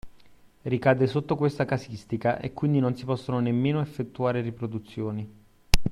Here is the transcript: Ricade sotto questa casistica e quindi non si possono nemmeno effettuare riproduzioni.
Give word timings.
Ricade 0.63 1.05
sotto 1.05 1.35
questa 1.35 1.65
casistica 1.65 2.39
e 2.39 2.53
quindi 2.53 2.79
non 2.79 2.95
si 2.95 3.05
possono 3.05 3.37
nemmeno 3.39 3.81
effettuare 3.81 4.41
riproduzioni. 4.41 5.29